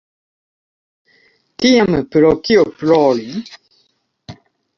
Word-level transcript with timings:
Tiam 1.65 1.93
pro 2.15 2.33
kio 2.49 2.65
plori? 2.81 3.29